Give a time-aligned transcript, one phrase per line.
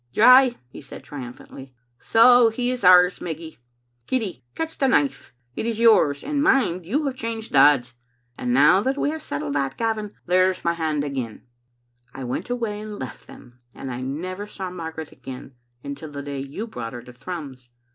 [0.07, 3.57] '"* Dry,' he said triumphantly;* so he is ours, Meggy.
[4.07, 5.31] Kiddy, catch the knife.
[5.55, 7.93] It is yours; and, mind, you have changed dads.
[8.35, 11.43] And now that we have settled that, Gavin, there's my hand again.'
[12.15, 15.53] "I went away and left them, and I never saw Mar garet again
[15.83, 17.69] until the day you brought her to Thrums.